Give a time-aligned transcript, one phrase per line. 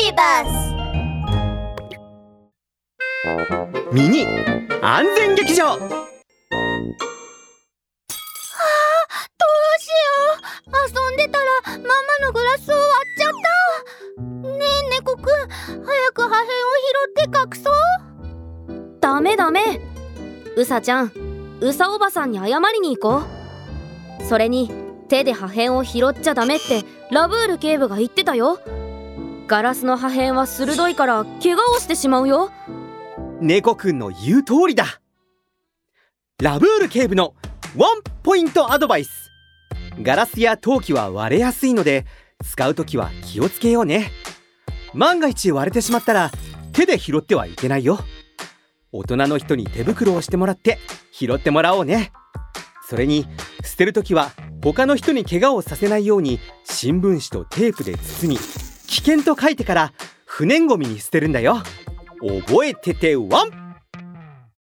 [0.00, 0.48] ビバス
[3.92, 4.24] ミニ
[4.80, 5.76] 安全劇場。
[5.76, 5.92] どうしよ
[10.68, 10.72] う。
[10.88, 11.86] 遊んでたらママ
[12.24, 13.32] のグラスを割っちゃっ
[14.16, 14.22] た。
[14.22, 15.24] ねえ猫くん。
[15.84, 17.74] 早く破片を拾って隠そう。
[19.02, 19.82] ダメダメ。
[20.56, 21.12] うさちゃん
[21.60, 23.26] うさおばさんに謝りに行こ
[24.18, 24.24] う。
[24.24, 24.70] それに
[25.08, 28.60] 手で破片を拾っちゃダメってラブール警部が言ってたよ
[29.50, 32.52] ガラスの破片は鋭いから怪我をしてしまうよ。
[33.40, 35.00] 猫くんの言う通りだ。
[36.40, 37.34] ラブール警部の
[37.76, 39.32] ワンポイントアドバイス。
[40.00, 42.06] ガラスや陶器は割れやすいので
[42.44, 44.12] 使うときは気をつけようね。
[44.94, 46.30] 万が一割れてしまったら
[46.72, 47.98] 手で拾ってはいけないよ。
[48.92, 50.78] 大人の人に手袋をしてもらって
[51.10, 52.12] 拾ってもらおうね。
[52.88, 53.26] それに
[53.64, 54.30] 捨てるときは
[54.62, 59.92] 他の人に怪我をさせないように新聞紙とテープで包み危険と書いてから
[60.26, 61.62] 不燃ごみに捨てるんだよ。
[62.20, 63.59] 覚えててワン